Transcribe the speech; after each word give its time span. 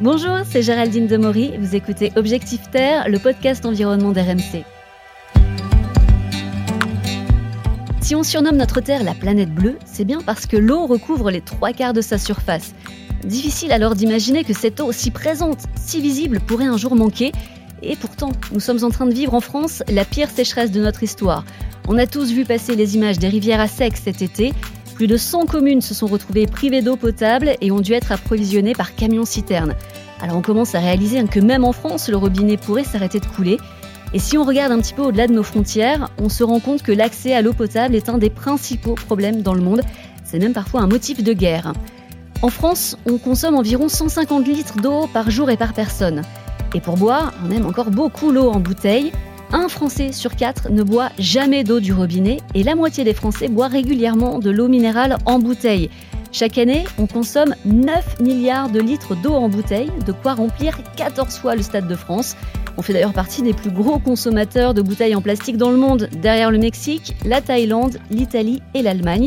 Bonjour, 0.00 0.38
c'est 0.48 0.62
Géraldine 0.62 1.08
Demory. 1.08 1.54
Vous 1.58 1.74
écoutez 1.74 2.12
Objectif 2.14 2.70
Terre, 2.70 3.08
le 3.08 3.18
podcast 3.18 3.66
environnement 3.66 4.12
d'RMC. 4.12 4.62
Si 8.00 8.14
on 8.14 8.22
surnomme 8.22 8.56
notre 8.56 8.80
Terre 8.80 9.02
la 9.02 9.14
planète 9.14 9.52
bleue, 9.52 9.76
c'est 9.84 10.04
bien 10.04 10.20
parce 10.24 10.46
que 10.46 10.56
l'eau 10.56 10.86
recouvre 10.86 11.32
les 11.32 11.40
trois 11.40 11.72
quarts 11.72 11.94
de 11.94 12.00
sa 12.00 12.16
surface. 12.16 12.76
Difficile 13.24 13.72
alors 13.72 13.96
d'imaginer 13.96 14.44
que 14.44 14.52
cette 14.52 14.78
eau 14.78 14.92
si 14.92 15.10
présente, 15.10 15.64
si 15.74 16.00
visible, 16.00 16.38
pourrait 16.38 16.66
un 16.66 16.76
jour 16.76 16.94
manquer. 16.94 17.32
Et 17.82 17.96
pourtant, 17.96 18.30
nous 18.52 18.60
sommes 18.60 18.84
en 18.84 18.90
train 18.90 19.06
de 19.06 19.14
vivre 19.14 19.34
en 19.34 19.40
France 19.40 19.82
la 19.88 20.04
pire 20.04 20.30
sécheresse 20.30 20.70
de 20.70 20.80
notre 20.80 21.02
histoire. 21.02 21.44
On 21.88 21.98
a 21.98 22.06
tous 22.06 22.30
vu 22.30 22.44
passer 22.44 22.76
les 22.76 22.94
images 22.94 23.18
des 23.18 23.28
rivières 23.28 23.60
à 23.60 23.66
sec 23.66 23.96
cet 23.96 24.22
été. 24.22 24.52
Plus 24.98 25.06
de 25.06 25.16
100 25.16 25.46
communes 25.46 25.80
se 25.80 25.94
sont 25.94 26.08
retrouvées 26.08 26.48
privées 26.48 26.82
d'eau 26.82 26.96
potable 26.96 27.54
et 27.60 27.70
ont 27.70 27.78
dû 27.78 27.92
être 27.92 28.10
approvisionnées 28.10 28.72
par 28.72 28.96
camions-citernes. 28.96 29.76
Alors 30.20 30.36
on 30.36 30.42
commence 30.42 30.74
à 30.74 30.80
réaliser 30.80 31.22
que 31.22 31.38
même 31.38 31.62
en 31.62 31.70
France, 31.70 32.08
le 32.08 32.16
robinet 32.16 32.56
pourrait 32.56 32.82
s'arrêter 32.82 33.20
de 33.20 33.26
couler. 33.26 33.58
Et 34.12 34.18
si 34.18 34.36
on 34.36 34.42
regarde 34.42 34.72
un 34.72 34.80
petit 34.80 34.94
peu 34.94 35.02
au-delà 35.02 35.28
de 35.28 35.32
nos 35.32 35.44
frontières, 35.44 36.10
on 36.18 36.28
se 36.28 36.42
rend 36.42 36.58
compte 36.58 36.82
que 36.82 36.90
l'accès 36.90 37.32
à 37.32 37.42
l'eau 37.42 37.52
potable 37.52 37.94
est 37.94 38.08
un 38.08 38.18
des 38.18 38.28
principaux 38.28 38.96
problèmes 38.96 39.42
dans 39.42 39.54
le 39.54 39.60
monde. 39.60 39.82
C'est 40.24 40.40
même 40.40 40.52
parfois 40.52 40.80
un 40.80 40.88
motif 40.88 41.22
de 41.22 41.32
guerre. 41.32 41.74
En 42.42 42.48
France, 42.48 42.98
on 43.06 43.18
consomme 43.18 43.54
environ 43.54 43.88
150 43.88 44.48
litres 44.48 44.78
d'eau 44.78 45.06
par 45.12 45.30
jour 45.30 45.48
et 45.48 45.56
par 45.56 45.74
personne. 45.74 46.22
Et 46.74 46.80
pour 46.80 46.96
boire, 46.96 47.32
on 47.46 47.52
aime 47.52 47.66
encore 47.66 47.92
beaucoup 47.92 48.32
l'eau 48.32 48.50
en 48.50 48.58
bouteille. 48.58 49.12
Un 49.52 49.68
Français 49.68 50.12
sur 50.12 50.36
quatre 50.36 50.70
ne 50.70 50.82
boit 50.82 51.08
jamais 51.18 51.64
d'eau 51.64 51.80
du 51.80 51.94
robinet 51.94 52.38
et 52.54 52.62
la 52.62 52.74
moitié 52.74 53.02
des 53.02 53.14
Français 53.14 53.48
boit 53.48 53.68
régulièrement 53.68 54.38
de 54.38 54.50
l'eau 54.50 54.68
minérale 54.68 55.16
en 55.24 55.38
bouteille. 55.38 55.88
Chaque 56.32 56.58
année, 56.58 56.84
on 56.98 57.06
consomme 57.06 57.54
9 57.64 58.20
milliards 58.20 58.68
de 58.68 58.80
litres 58.80 59.16
d'eau 59.16 59.32
en 59.32 59.48
bouteille, 59.48 59.90
de 60.04 60.12
quoi 60.12 60.34
remplir 60.34 60.78
14 60.96 61.38
fois 61.38 61.56
le 61.56 61.62
Stade 61.62 61.88
de 61.88 61.94
France. 61.94 62.36
On 62.76 62.82
fait 62.82 62.92
d'ailleurs 62.92 63.14
partie 63.14 63.40
des 63.40 63.54
plus 63.54 63.70
gros 63.70 63.98
consommateurs 63.98 64.74
de 64.74 64.82
bouteilles 64.82 65.14
en 65.14 65.22
plastique 65.22 65.56
dans 65.56 65.70
le 65.70 65.78
monde, 65.78 66.10
derrière 66.20 66.50
le 66.50 66.58
Mexique, 66.58 67.16
la 67.24 67.40
Thaïlande, 67.40 67.98
l'Italie 68.10 68.62
et 68.74 68.82
l'Allemagne. 68.82 69.26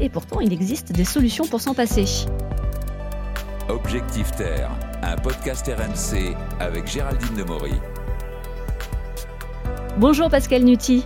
Et 0.00 0.08
pourtant, 0.08 0.40
il 0.40 0.52
existe 0.52 0.90
des 0.90 1.04
solutions 1.04 1.46
pour 1.46 1.60
s'en 1.60 1.74
passer. 1.74 2.26
Objectif 3.68 4.32
Terre, 4.32 4.70
un 5.04 5.14
podcast 5.16 5.64
RMC 5.68 6.34
avec 6.58 6.88
Géraldine 6.88 7.36
Demory. 7.36 7.74
Bonjour 9.98 10.30
Pascal 10.30 10.64
Nutti. 10.64 11.04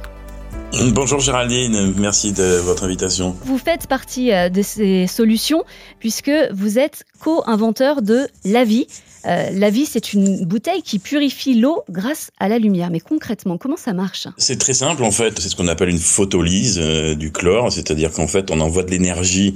Bonjour 0.93 1.21
Géraldine, 1.21 1.95
merci 1.97 2.33
de 2.33 2.59
votre 2.59 2.85
invitation. 2.85 3.37
Vous 3.45 3.59
faites 3.59 3.87
partie 3.87 4.33
euh, 4.33 4.49
de 4.49 4.61
ces 4.61 5.07
solutions 5.07 5.63
puisque 6.01 6.33
vous 6.53 6.79
êtes 6.79 7.05
co-inventeur 7.21 8.03
de 8.03 8.27
La 8.45 8.65
Vie, 8.65 8.89
euh, 9.27 9.51
la 9.53 9.71
vie, 9.71 9.87
c'est 9.87 10.13
une 10.13 10.45
bouteille 10.45 10.83
qui 10.83 10.99
purifie 10.99 11.55
l'eau 11.55 11.83
grâce 11.91 12.31
à 12.39 12.49
la 12.49 12.59
lumière. 12.59 12.91
Mais 12.91 13.01
concrètement, 13.01 13.59
comment 13.59 13.77
ça 13.77 13.93
marche? 13.93 14.29
C'est 14.37 14.59
très 14.59 14.75
simple 14.75 15.03
en 15.05 15.11
fait. 15.11 15.39
C'est 15.39 15.49
ce 15.49 15.57
qu'on 15.57 15.69
appelle 15.69 15.89
une 15.89 15.99
photolyse 15.99 16.79
euh, 16.81 17.15
du 17.15 17.33
chlore, 17.33 17.73
c'est-à-dire 17.73 18.13
qu'en 18.13 18.27
fait, 18.27 18.51
on 18.51 18.61
envoie 18.61 18.83
de 18.83 18.91
l'énergie 18.91 19.55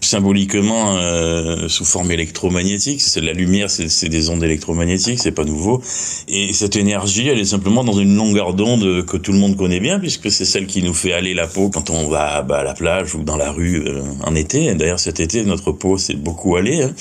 symboliquement 0.00 0.96
euh, 0.98 1.68
sous 1.68 1.84
forme 1.84 2.12
électromagnétique. 2.12 3.00
C'est 3.00 3.20
la 3.20 3.32
lumière, 3.32 3.68
c'est 3.70 4.08
des 4.08 4.30
ondes 4.30 4.44
électromagnétiques, 4.44 5.18
c'est 5.18 5.32
pas 5.32 5.44
nouveau. 5.44 5.82
Et 6.28 6.52
cette 6.52 6.76
énergie, 6.76 7.28
elle 7.28 7.40
est 7.40 7.44
simplement 7.44 7.82
dans 7.82 7.98
une 7.98 8.14
longueur 8.14 8.54
d'onde 8.54 9.04
que 9.04 9.16
tout 9.16 9.32
le 9.32 9.38
monde 9.38 9.56
connaît 9.56 9.80
bien, 9.80 9.98
puisque 9.98 10.30
c'est 10.30 10.44
celle 10.44 10.66
qui 10.66 10.82
nous 10.82 10.94
fait 10.94 11.12
aller 11.12 11.34
la 11.34 11.48
peau 11.48 11.70
quand 11.70 11.90
on 11.90 12.08
va 12.08 12.42
bah, 12.42 12.58
à 12.58 12.64
la 12.64 12.74
plage 12.74 13.14
ou 13.16 13.24
dans 13.24 13.36
la 13.36 13.50
rue 13.50 13.84
en 14.24 14.34
été. 14.36 14.72
D'ailleurs, 14.74 15.00
cet 15.00 15.18
été, 15.18 15.42
notre 15.42 15.72
peau 15.72 15.98
s'est 15.98 16.14
beaucoup 16.14 16.54
allée. 16.54 16.82
Hein. 16.82 16.92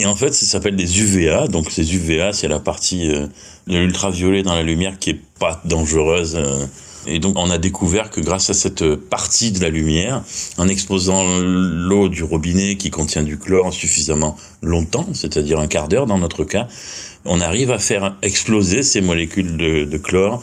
Et 0.00 0.06
en 0.06 0.16
fait, 0.16 0.32
ça 0.32 0.46
s'appelle 0.46 0.76
des 0.76 1.02
UVA. 1.02 1.46
Donc 1.46 1.70
ces 1.70 1.94
UVA, 1.94 2.32
c'est 2.32 2.48
la 2.48 2.58
partie 2.58 3.10
euh, 3.10 3.26
de 3.66 3.76
l'ultraviolet 3.76 4.42
dans 4.42 4.54
la 4.54 4.62
lumière 4.62 4.98
qui 4.98 5.10
est 5.10 5.20
pas 5.38 5.60
dangereuse. 5.66 6.36
Euh. 6.36 6.64
Et 7.06 7.18
donc 7.18 7.38
on 7.38 7.50
a 7.50 7.58
découvert 7.58 8.08
que 8.08 8.22
grâce 8.22 8.48
à 8.48 8.54
cette 8.54 8.94
partie 8.94 9.52
de 9.52 9.60
la 9.60 9.68
lumière, 9.68 10.22
en 10.56 10.68
exposant 10.68 11.22
l'eau 11.38 12.08
du 12.08 12.22
robinet 12.22 12.76
qui 12.76 12.90
contient 12.90 13.22
du 13.22 13.38
chlore 13.38 13.74
suffisamment 13.74 14.36
longtemps, 14.62 15.06
c'est-à-dire 15.12 15.58
un 15.58 15.66
quart 15.66 15.88
d'heure 15.88 16.06
dans 16.06 16.18
notre 16.18 16.44
cas, 16.44 16.66
on 17.26 17.40
arrive 17.40 17.70
à 17.70 17.78
faire 17.78 18.16
exploser 18.22 18.82
ces 18.82 19.02
molécules 19.02 19.58
de, 19.58 19.84
de 19.84 19.98
chlore 19.98 20.42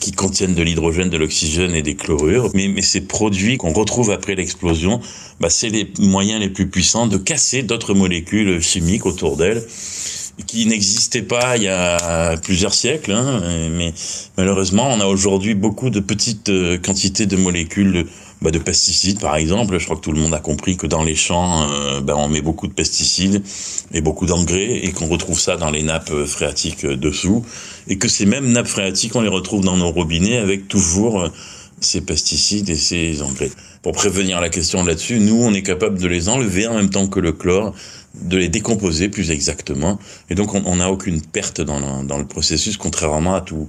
qui 0.00 0.12
contiennent 0.12 0.54
de 0.54 0.62
l'hydrogène, 0.62 1.10
de 1.10 1.16
l'oxygène 1.16 1.74
et 1.74 1.82
des 1.82 1.94
chlorures. 1.94 2.50
Mais, 2.54 2.82
ces 2.82 3.02
produits 3.02 3.56
qu'on 3.56 3.72
retrouve 3.72 4.10
après 4.10 4.34
l'explosion, 4.34 5.00
bah, 5.40 5.50
c'est 5.50 5.68
les 5.68 5.92
moyens 5.98 6.40
les 6.40 6.48
plus 6.48 6.68
puissants 6.68 7.06
de 7.06 7.16
casser 7.16 7.62
d'autres 7.62 7.94
molécules 7.94 8.60
chimiques 8.60 9.06
autour 9.06 9.36
d'elles 9.36 9.62
qui 10.46 10.66
n'existaient 10.66 11.22
pas 11.22 11.56
il 11.56 11.64
y 11.64 11.68
a 11.68 12.36
plusieurs 12.36 12.74
siècles. 12.74 13.12
Hein, 13.12 13.40
mais 13.70 13.92
malheureusement, 14.36 14.88
on 14.88 15.00
a 15.00 15.06
aujourd'hui 15.06 15.54
beaucoup 15.54 15.90
de 15.90 16.00
petites 16.00 16.48
euh, 16.48 16.78
quantités 16.78 17.26
de 17.26 17.36
molécules 17.36 18.06
bah, 18.40 18.50
de 18.50 18.58
pesticides, 18.58 19.20
par 19.20 19.36
exemple. 19.36 19.78
Je 19.78 19.84
crois 19.84 19.96
que 19.96 20.02
tout 20.02 20.12
le 20.12 20.20
monde 20.20 20.34
a 20.34 20.40
compris 20.40 20.76
que 20.76 20.86
dans 20.86 21.02
les 21.02 21.16
champs, 21.16 21.68
euh, 21.70 22.00
bah, 22.00 22.14
on 22.16 22.28
met 22.28 22.40
beaucoup 22.40 22.68
de 22.68 22.72
pesticides 22.72 23.42
et 23.92 24.00
beaucoup 24.00 24.26
d'engrais 24.26 24.84
et 24.84 24.92
qu'on 24.92 25.08
retrouve 25.08 25.40
ça 25.40 25.56
dans 25.56 25.70
les 25.70 25.82
nappes 25.82 26.10
euh, 26.12 26.26
phréatiques 26.26 26.84
euh, 26.84 26.96
dessous. 26.96 27.44
Et 27.88 27.98
que 27.98 28.08
ces 28.08 28.26
mêmes 28.26 28.50
nappes 28.52 28.68
phréatiques, 28.68 29.16
on 29.16 29.22
les 29.22 29.28
retrouve 29.28 29.64
dans 29.64 29.76
nos 29.76 29.90
robinets 29.90 30.38
avec 30.38 30.68
toujours 30.68 31.28
ces 31.80 32.00
pesticides 32.00 32.68
et 32.70 32.76
ces 32.76 33.22
engrais. 33.22 33.50
Pour 33.82 33.92
prévenir 33.92 34.40
la 34.40 34.48
question 34.48 34.84
là-dessus, 34.84 35.20
nous, 35.20 35.40
on 35.40 35.54
est 35.54 35.62
capable 35.62 35.98
de 35.98 36.06
les 36.06 36.28
enlever 36.28 36.66
en 36.66 36.74
même 36.74 36.90
temps 36.90 37.06
que 37.06 37.20
le 37.20 37.32
chlore, 37.32 37.74
de 38.20 38.36
les 38.36 38.48
décomposer 38.48 39.08
plus 39.08 39.30
exactement. 39.30 39.98
Et 40.28 40.34
donc, 40.34 40.54
on 40.54 40.76
n'a 40.76 40.90
aucune 40.90 41.22
perte 41.22 41.60
dans 41.60 42.02
dans 42.02 42.18
le 42.18 42.26
processus, 42.26 42.76
contrairement 42.76 43.34
à 43.36 43.40
tout, 43.40 43.68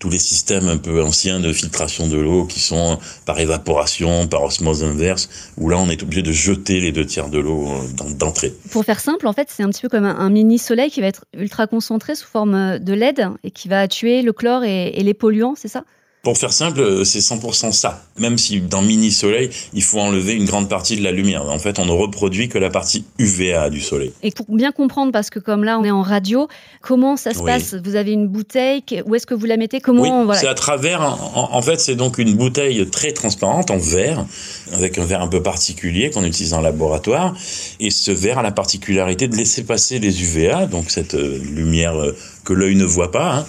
tous 0.00 0.10
les 0.10 0.18
systèmes 0.18 0.66
un 0.66 0.78
peu 0.78 1.02
anciens 1.02 1.38
de 1.38 1.52
filtration 1.52 2.08
de 2.08 2.16
l'eau 2.16 2.46
qui 2.46 2.58
sont 2.58 2.98
par 3.26 3.38
évaporation, 3.38 4.26
par 4.26 4.42
osmose 4.42 4.82
inverse, 4.82 5.28
où 5.56 5.68
là 5.68 5.78
on 5.78 5.88
est 5.88 6.02
obligé 6.02 6.22
de 6.22 6.32
jeter 6.32 6.80
les 6.80 6.90
deux 6.90 7.06
tiers 7.06 7.28
de 7.28 7.38
l'eau 7.38 7.68
euh, 7.68 8.14
d'entrée. 8.14 8.52
Pour 8.72 8.84
faire 8.84 8.98
simple, 8.98 9.28
en 9.28 9.32
fait, 9.32 9.48
c'est 9.50 9.62
un 9.62 9.68
petit 9.68 9.82
peu 9.82 9.88
comme 9.88 10.06
un, 10.06 10.30
mini 10.30 10.58
soleil 10.58 10.90
qui 10.90 11.00
va 11.00 11.06
être 11.06 11.26
ultra 11.36 11.66
concentré 11.66 12.14
sous 12.14 12.26
forme 12.26 12.78
de 12.78 12.92
LED 12.92 13.28
et 13.44 13.50
qui 13.50 13.68
va 13.68 13.86
tuer 13.86 14.22
le 14.22 14.32
chlore 14.32 14.64
et 14.64 14.90
les 14.90 15.14
polluants, 15.14 15.54
c'est 15.54 15.68
ça? 15.68 15.84
Pour 16.22 16.36
faire 16.36 16.52
simple, 16.52 16.80
euh, 16.80 17.04
c'est 17.04 17.20
100% 17.20 17.72
ça. 17.72 18.02
Même 18.18 18.36
si 18.36 18.60
dans 18.60 18.82
mini 18.82 19.10
soleil, 19.10 19.48
il 19.72 19.82
faut 19.82 19.98
enlever 19.98 20.34
une 20.34 20.44
grande 20.44 20.68
partie 20.68 20.96
de 20.96 21.02
la 21.02 21.12
lumière. 21.12 21.48
En 21.48 21.58
fait, 21.58 21.78
on 21.78 21.86
ne 21.86 21.92
reproduit 21.92 22.50
que 22.50 22.58
la 22.58 22.68
partie 22.68 23.06
UVA 23.18 23.70
du 23.70 23.80
soleil. 23.80 24.12
Et 24.22 24.30
pour 24.30 24.44
bien 24.48 24.70
comprendre, 24.70 25.12
parce 25.12 25.30
que 25.30 25.38
comme 25.38 25.64
là, 25.64 25.78
on 25.78 25.84
est 25.84 25.90
en 25.90 26.02
radio, 26.02 26.46
comment 26.82 27.16
ça 27.16 27.32
se 27.32 27.42
passe? 27.42 27.74
Vous 27.74 27.94
avez 27.94 28.12
une 28.12 28.28
bouteille, 28.28 28.82
où 29.06 29.14
est-ce 29.14 29.26
que 29.26 29.32
vous 29.34 29.46
la 29.46 29.56
mettez? 29.56 29.80
Comment 29.80 30.26
oui, 30.26 30.34
c'est 30.34 30.46
à 30.46 30.54
travers. 30.54 31.00
En, 31.34 31.62
fait, 31.62 31.80
c'est 31.80 31.94
donc 31.94 32.18
une 32.18 32.34
bouteille 32.34 32.86
très 32.90 33.12
transparente 33.12 33.70
en 33.70 33.78
verre, 33.78 34.26
avec 34.72 34.98
un 34.98 35.04
verre 35.04 35.22
un 35.22 35.28
peu 35.28 35.42
particulier 35.42 36.10
qu'on 36.10 36.24
utilise 36.24 36.52
en 36.52 36.60
laboratoire. 36.60 37.34
Et 37.80 37.90
ce 37.90 38.10
verre 38.10 38.38
a 38.38 38.42
la 38.42 38.52
particularité 38.52 39.26
de 39.26 39.36
laisser 39.36 39.64
passer 39.64 39.98
les 39.98 40.22
UVA, 40.22 40.66
donc 40.66 40.90
cette 40.90 41.14
euh, 41.14 41.38
lumière 41.38 41.98
euh, 41.98 42.14
que 42.44 42.52
l'œil 42.52 42.74
ne 42.74 42.84
voit 42.84 43.10
pas. 43.10 43.36
Hein. 43.36 43.46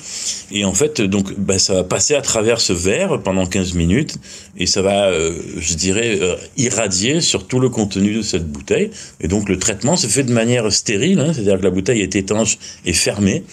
Et 0.51 0.65
en 0.65 0.73
fait, 0.73 1.01
donc, 1.01 1.33
bah, 1.37 1.59
ça 1.59 1.73
va 1.73 1.83
passer 1.83 2.15
à 2.15 2.21
travers 2.21 2.59
ce 2.59 2.73
verre 2.73 3.21
pendant 3.21 3.45
15 3.45 3.73
minutes 3.73 4.17
et 4.57 4.65
ça 4.65 4.81
va, 4.81 5.07
euh, 5.07 5.33
je 5.57 5.73
dirais, 5.75 6.19
euh, 6.21 6.35
irradier 6.57 7.21
sur 7.21 7.47
tout 7.47 7.59
le 7.59 7.69
contenu 7.69 8.15
de 8.15 8.21
cette 8.21 8.47
bouteille. 8.47 8.91
Et 9.21 9.27
donc, 9.27 9.49
le 9.49 9.57
traitement 9.57 9.95
se 9.95 10.07
fait 10.07 10.23
de 10.23 10.33
manière 10.33 10.71
stérile, 10.71 11.19
hein, 11.19 11.31
c'est-à-dire 11.33 11.57
que 11.57 11.63
la 11.63 11.71
bouteille 11.71 12.01
est 12.01 12.15
étanche 12.15 12.57
et 12.85 12.93
fermée. 12.93 13.43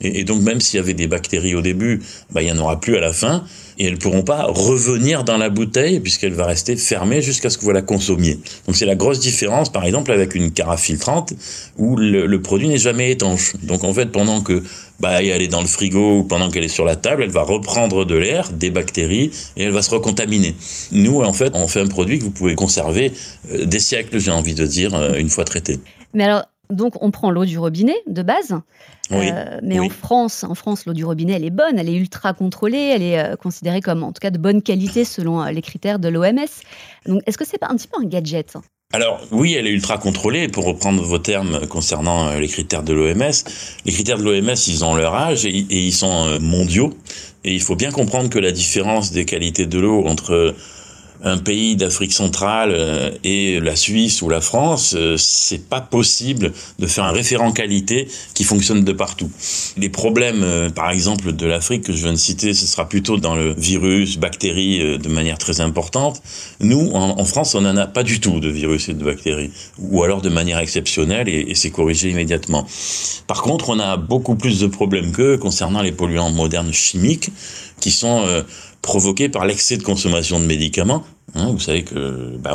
Et, 0.00 0.24
donc, 0.24 0.42
même 0.42 0.60
s'il 0.60 0.78
y 0.78 0.80
avait 0.80 0.94
des 0.94 1.06
bactéries 1.06 1.54
au 1.54 1.62
début, 1.62 2.00
bah, 2.30 2.42
il 2.42 2.46
n'y 2.46 2.52
en 2.52 2.58
aura 2.58 2.80
plus 2.80 2.96
à 2.96 3.00
la 3.00 3.12
fin 3.12 3.44
et 3.78 3.86
elles 3.86 3.98
pourront 3.98 4.22
pas 4.22 4.44
revenir 4.44 5.24
dans 5.24 5.36
la 5.36 5.50
bouteille 5.50 6.00
puisqu'elle 6.00 6.34
va 6.34 6.46
rester 6.46 6.76
fermée 6.76 7.22
jusqu'à 7.22 7.50
ce 7.50 7.58
que 7.58 7.64
vous 7.64 7.70
la 7.70 7.82
consommiez. 7.82 8.38
Donc 8.66 8.76
c'est 8.76 8.86
la 8.86 8.96
grosse 8.96 9.20
différence, 9.20 9.70
par 9.70 9.84
exemple, 9.84 10.12
avec 10.12 10.34
une 10.34 10.50
carafe 10.50 10.82
filtrante 10.82 11.32
où 11.76 11.96
le, 11.96 12.40
produit 12.42 12.68
n'est 12.68 12.78
jamais 12.78 13.10
étanche. 13.10 13.54
Donc 13.62 13.84
en 13.84 13.92
fait, 13.92 14.06
pendant 14.06 14.40
que 14.40 14.62
bah, 15.00 15.22
elle 15.22 15.42
est 15.42 15.48
dans 15.48 15.60
le 15.60 15.66
frigo 15.66 16.18
ou 16.18 16.24
pendant 16.24 16.50
qu'elle 16.50 16.64
est 16.64 16.68
sur 16.68 16.84
la 16.84 16.96
table, 16.96 17.22
elle 17.22 17.30
va 17.30 17.42
reprendre 17.42 18.04
de 18.04 18.16
l'air, 18.16 18.50
des 18.50 18.70
bactéries 18.70 19.30
et 19.56 19.64
elle 19.64 19.72
va 19.72 19.82
se 19.82 19.90
recontaminer. 19.90 20.54
Nous, 20.92 21.20
en 21.22 21.32
fait, 21.32 21.52
on 21.54 21.68
fait 21.68 21.80
un 21.80 21.86
produit 21.86 22.18
que 22.18 22.24
vous 22.24 22.30
pouvez 22.30 22.54
conserver 22.54 23.12
euh, 23.52 23.64
des 23.64 23.78
siècles, 23.78 24.18
j'ai 24.18 24.30
envie 24.30 24.54
de 24.54 24.66
dire, 24.66 24.94
euh, 24.94 25.14
une 25.14 25.28
fois 25.28 25.44
traité. 25.44 25.78
Mais 26.14 26.24
alors, 26.24 26.44
donc 26.70 27.02
on 27.02 27.10
prend 27.10 27.30
l'eau 27.30 27.44
du 27.44 27.58
robinet 27.58 27.96
de 28.06 28.22
base, 28.22 28.58
euh, 29.12 29.58
mais 29.62 29.78
en 29.78 29.88
France, 29.88 30.44
en 30.44 30.54
France, 30.54 30.86
l'eau 30.86 30.92
du 30.92 31.04
robinet 31.04 31.34
elle 31.34 31.44
est 31.44 31.50
bonne, 31.50 31.78
elle 31.78 31.88
est 31.88 31.96
ultra 31.96 32.34
contrôlée, 32.34 32.92
elle 32.94 33.02
est 33.02 33.18
euh, 33.18 33.36
considérée 33.36 33.80
comme 33.80 34.02
en 34.02 34.12
tout 34.12 34.20
cas 34.20 34.30
de 34.30 34.38
bonne 34.38 34.62
qualité 34.62 35.04
selon 35.04 35.42
euh, 35.42 35.50
les 35.50 35.62
critères 35.62 35.98
de 35.98 36.08
l'OMS. 36.08 36.48
Donc 37.06 37.22
est-ce 37.26 37.38
que 37.38 37.46
c'est 37.46 37.58
pas 37.58 37.68
un 37.70 37.76
petit 37.76 37.88
peu 37.88 38.00
un 38.02 38.06
gadget? 38.06 38.56
Alors 38.92 39.20
oui, 39.30 39.54
elle 39.54 39.66
est 39.66 39.70
ultra 39.70 39.98
contrôlée. 39.98 40.48
Pour 40.48 40.64
reprendre 40.64 41.02
vos 41.02 41.18
termes 41.18 41.66
concernant 41.66 42.34
les 42.38 42.48
critères 42.48 42.82
de 42.82 42.94
l'OMS, 42.94 43.32
les 43.84 43.92
critères 43.92 44.18
de 44.18 44.24
l'OMS, 44.24 44.56
ils 44.66 44.84
ont 44.84 44.94
leur 44.94 45.14
âge 45.14 45.44
et, 45.44 45.50
et 45.50 45.86
ils 45.86 45.92
sont 45.92 46.38
mondiaux. 46.40 46.94
Et 47.44 47.54
il 47.54 47.60
faut 47.60 47.76
bien 47.76 47.90
comprendre 47.90 48.30
que 48.30 48.38
la 48.38 48.50
différence 48.50 49.12
des 49.12 49.26
qualités 49.26 49.66
de 49.66 49.78
l'eau 49.78 50.06
entre 50.06 50.54
un 51.22 51.38
pays 51.38 51.76
d'Afrique 51.76 52.12
centrale 52.12 52.70
euh, 52.72 53.10
et 53.24 53.60
la 53.60 53.76
Suisse 53.76 54.22
ou 54.22 54.28
la 54.28 54.40
France, 54.40 54.94
euh, 54.96 55.16
c'est 55.16 55.68
pas 55.68 55.80
possible 55.80 56.52
de 56.78 56.86
faire 56.86 57.04
un 57.04 57.12
référent 57.12 57.50
qualité 57.52 58.08
qui 58.34 58.44
fonctionne 58.44 58.84
de 58.84 58.92
partout. 58.92 59.30
Les 59.76 59.88
problèmes, 59.88 60.42
euh, 60.42 60.70
par 60.70 60.90
exemple, 60.90 61.32
de 61.32 61.46
l'Afrique 61.46 61.84
que 61.84 61.92
je 61.92 62.02
viens 62.02 62.12
de 62.12 62.18
citer, 62.18 62.54
ce 62.54 62.66
sera 62.66 62.88
plutôt 62.88 63.16
dans 63.16 63.34
le 63.34 63.54
virus, 63.54 64.18
bactéries, 64.18 64.98
de 64.98 65.08
manière 65.08 65.38
très 65.38 65.60
importante. 65.60 66.22
Nous, 66.60 66.90
en, 66.92 67.24
France, 67.24 67.54
on 67.54 67.62
n'en 67.62 67.76
a 67.76 67.86
pas 67.86 68.02
du 68.02 68.20
tout 68.20 68.40
de 68.40 68.48
virus 68.48 68.88
et 68.88 68.94
de 68.94 69.04
bactéries, 69.04 69.50
ou 69.78 70.02
alors 70.02 70.22
de 70.22 70.28
manière 70.28 70.58
exceptionnelle 70.58 71.28
et, 71.28 71.46
et 71.48 71.54
c'est 71.54 71.70
corrigé 71.70 72.10
immédiatement. 72.10 72.66
Par 73.26 73.42
contre, 73.42 73.70
on 73.70 73.78
a 73.78 73.96
beaucoup 73.96 74.36
plus 74.36 74.60
de 74.60 74.66
problèmes 74.66 75.12
qu'eux 75.12 75.36
concernant 75.36 75.82
les 75.82 75.92
polluants 75.92 76.30
modernes 76.30 76.72
chimiques 76.72 77.30
qui 77.80 77.90
sont 77.90 78.24
provoqués 78.88 79.28
par 79.28 79.44
l'excès 79.44 79.76
de 79.76 79.82
consommation 79.82 80.40
de 80.40 80.46
médicaments. 80.46 81.04
Hein, 81.34 81.50
vous 81.52 81.60
savez 81.60 81.84
que 81.84 82.38
ben, 82.38 82.54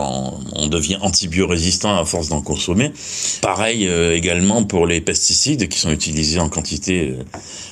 on, 0.56 0.68
devient 0.68 0.97
antibiorésistant 1.00 1.95
à 1.95 2.06
force 2.06 2.30
d'en 2.30 2.41
consommer. 2.41 2.91
Pareil 3.44 3.88
euh, 3.88 4.15
également 4.15 4.63
pour 4.63 4.88
les 4.88 5.00
pesticides 5.00 5.69
qui 5.69 5.77
sont 5.77 5.91
utilisés 5.91 6.39
en 6.39 6.50
quantité 6.50 7.12
euh, 7.12 7.24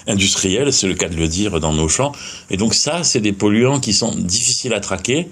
industrielle, 0.05 0.71
c'est 0.71 0.87
le 0.87 0.93
cas 0.93 1.09
de 1.09 1.15
le 1.15 1.27
dire 1.27 1.59
dans 1.59 1.73
nos 1.73 1.87
champs. 1.87 2.11
Et 2.51 2.57
donc 2.57 2.75
ça, 2.75 3.03
c'est 3.03 3.19
des 3.19 3.33
polluants 3.33 3.79
qui 3.79 3.93
sont 3.93 4.13
difficiles 4.15 4.75
à 4.75 4.79
traquer. 4.79 5.27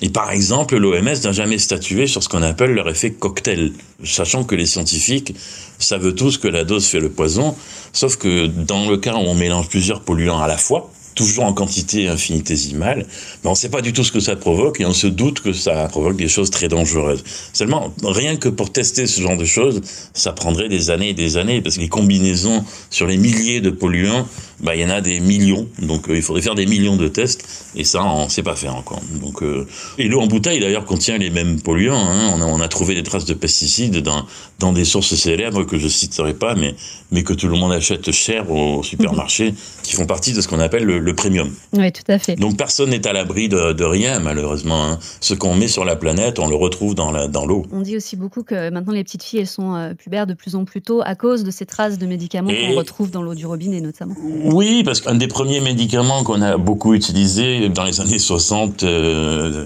Et 0.00 0.08
par 0.08 0.30
exemple, 0.30 0.78
l'OMS 0.78 1.22
n'a 1.22 1.32
jamais 1.32 1.58
statué 1.58 2.06
sur 2.06 2.22
ce 2.22 2.30
qu'on 2.30 2.42
appelle 2.42 2.72
leur 2.72 2.88
effet 2.88 3.10
cocktail, 3.10 3.72
sachant 4.04 4.44
que 4.44 4.54
les 4.54 4.64
scientifiques 4.64 5.34
savent 5.78 6.14
tous 6.14 6.38
que 6.38 6.48
la 6.48 6.64
dose 6.64 6.86
fait 6.86 7.00
le 7.00 7.10
poison, 7.10 7.54
sauf 7.92 8.16
que 8.16 8.46
dans 8.46 8.88
le 8.88 8.96
cas 8.96 9.16
où 9.16 9.18
on 9.18 9.34
mélange 9.34 9.68
plusieurs 9.68 10.00
polluants 10.00 10.40
à 10.40 10.48
la 10.48 10.56
fois, 10.56 10.90
toujours 11.20 11.44
en 11.44 11.52
quantité 11.52 12.08
infinitésimale, 12.08 13.04
mais 13.42 13.48
on 13.48 13.52
ne 13.52 13.54
sait 13.54 13.68
pas 13.68 13.82
du 13.82 13.92
tout 13.92 14.04
ce 14.04 14.10
que 14.10 14.20
ça 14.20 14.36
provoque 14.36 14.80
et 14.80 14.86
on 14.86 14.94
se 14.94 15.06
doute 15.06 15.40
que 15.40 15.52
ça 15.52 15.86
provoque 15.88 16.16
des 16.16 16.28
choses 16.28 16.48
très 16.48 16.68
dangereuses. 16.68 17.22
Seulement, 17.52 17.92
rien 18.02 18.36
que 18.36 18.48
pour 18.48 18.72
tester 18.72 19.06
ce 19.06 19.20
genre 19.20 19.36
de 19.36 19.44
choses, 19.44 19.82
ça 20.14 20.32
prendrait 20.32 20.70
des 20.70 20.88
années 20.88 21.10
et 21.10 21.14
des 21.14 21.36
années, 21.36 21.60
parce 21.60 21.76
que 21.76 21.82
les 21.82 21.90
combinaisons 21.90 22.64
sur 22.88 23.06
les 23.06 23.18
milliers 23.18 23.60
de 23.60 23.68
polluants, 23.68 24.26
bah, 24.62 24.76
il 24.76 24.82
y 24.82 24.84
en 24.84 24.90
a 24.90 25.00
des 25.00 25.20
millions, 25.20 25.68
donc 25.80 26.08
euh, 26.08 26.16
il 26.16 26.22
faudrait 26.22 26.42
faire 26.42 26.54
des 26.54 26.66
millions 26.66 26.96
de 26.96 27.08
tests, 27.08 27.70
et 27.76 27.84
ça, 27.84 28.04
on 28.04 28.24
ne 28.24 28.30
sait 28.30 28.42
pas 28.42 28.56
faire 28.56 28.74
encore. 28.74 29.00
Donc, 29.20 29.42
euh, 29.42 29.66
et 29.98 30.08
l'eau 30.08 30.20
en 30.20 30.26
bouteille, 30.26 30.60
d'ailleurs, 30.60 30.84
contient 30.84 31.18
les 31.18 31.30
mêmes 31.30 31.60
polluants. 31.60 31.98
Hein. 31.98 32.32
On, 32.34 32.40
a, 32.40 32.44
on, 32.44 32.60
a, 32.60 32.68
trouvé 32.68 32.94
des 32.94 33.02
traces 33.02 33.24
de 33.24 33.34
pesticides 33.34 33.98
dans, 33.98 34.26
dans 34.58 34.72
des 34.72 34.84
sources 34.84 35.14
célèbres 35.14 35.64
que 35.64 35.78
je 35.78 35.88
citerai 35.88 36.34
pas, 36.34 36.54
mais, 36.54 36.74
mais 37.10 37.22
que 37.22 37.32
tout 37.32 37.48
le 37.48 37.56
monde 37.56 37.72
achète 37.72 38.10
cher 38.10 38.50
au 38.50 38.82
supermarché, 38.82 39.54
qui 39.82 39.94
font 39.94 40.06
partie 40.06 40.32
de 40.32 40.40
ce 40.40 40.48
qu'on 40.48 40.60
appelle 40.60 40.84
le, 40.84 40.98
le, 40.98 41.14
premium. 41.14 41.50
Oui, 41.72 41.90
tout 41.92 42.02
à 42.08 42.18
fait. 42.18 42.36
Donc 42.36 42.56
personne 42.56 42.90
n'est 42.90 43.06
à 43.06 43.12
l'abri 43.12 43.48
de, 43.48 43.72
de, 43.72 43.84
rien, 43.84 44.20
malheureusement. 44.20 44.84
Hein. 44.84 44.98
Ce 45.20 45.34
qu'on 45.34 45.54
met 45.54 45.68
sur 45.68 45.84
la 45.84 45.96
planète, 45.96 46.38
on 46.38 46.46
le 46.46 46.56
retrouve 46.56 46.94
dans 46.94 47.10
l'eau. 47.10 47.28
Dans 47.28 47.46
on 47.72 47.80
dit 47.80 47.96
aussi 47.96 48.16
beaucoup 48.16 48.42
que 48.42 48.70
maintenant 48.70 48.92
les 48.92 49.04
petites 49.04 49.22
filles, 49.22 49.40
elles 49.40 49.46
sont 49.46 49.74
euh, 49.74 49.94
pubères 49.94 50.26
de 50.26 50.34
plus 50.34 50.54
en 50.54 50.64
plus 50.64 50.82
tôt 50.82 51.00
à 51.04 51.14
cause 51.14 51.44
de 51.44 51.50
ces 51.50 51.66
traces 51.66 51.98
de 51.98 52.06
médicaments 52.06 52.50
qu'on 52.50 52.76
retrouve 52.76 53.10
dans 53.10 53.22
l'eau 53.22 53.34
du 53.34 53.46
robinet, 53.46 53.80
notamment. 53.80 54.14
Oui, 54.52 54.82
parce 54.82 55.00
qu'un 55.00 55.14
des 55.14 55.28
premiers 55.28 55.60
médicaments 55.60 56.24
qu'on 56.24 56.42
a 56.42 56.56
beaucoup 56.56 56.94
utilisé 56.94 57.68
dans 57.68 57.84
les 57.84 58.00
années 58.00 58.18
60, 58.18 58.84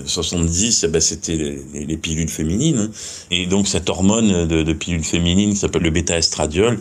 70, 0.04 0.84
euh, 0.84 0.86
eh 0.86 0.90
ben 0.90 1.00
c'était 1.00 1.56
les, 1.72 1.96
pilules 1.96 2.28
féminines. 2.28 2.90
Et 3.30 3.46
donc 3.46 3.66
cette 3.66 3.88
hormone 3.88 4.46
de, 4.46 4.62
de 4.62 4.72
pilule 4.74 5.04
féminine 5.04 5.50
qui 5.50 5.56
s'appelle 5.56 5.82
le 5.82 5.90
bêta-estradiol, 5.90 6.78